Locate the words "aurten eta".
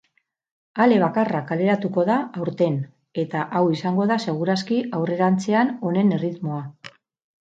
2.45-3.43